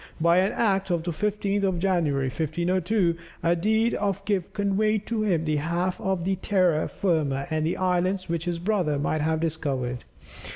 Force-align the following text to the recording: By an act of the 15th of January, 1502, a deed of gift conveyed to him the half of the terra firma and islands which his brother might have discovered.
By 0.19 0.39
an 0.39 0.51
act 0.53 0.89
of 0.89 1.03
the 1.03 1.11
15th 1.11 1.61
of 1.61 1.77
January, 1.77 2.25
1502, 2.25 3.15
a 3.43 3.55
deed 3.55 3.93
of 3.93 4.25
gift 4.25 4.51
conveyed 4.51 5.05
to 5.05 5.21
him 5.21 5.45
the 5.45 5.57
half 5.57 6.01
of 6.01 6.25
the 6.25 6.37
terra 6.37 6.87
firma 6.87 7.45
and 7.51 7.67
islands 7.77 8.27
which 8.27 8.45
his 8.45 8.57
brother 8.57 8.97
might 8.97 9.21
have 9.21 9.39
discovered. 9.39 10.03